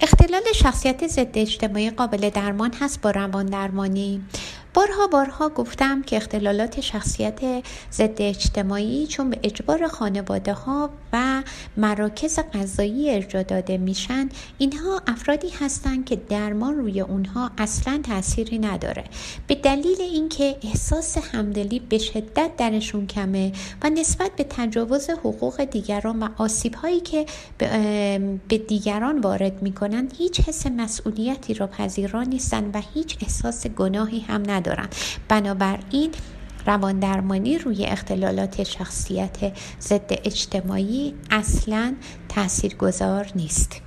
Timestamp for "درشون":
22.56-23.06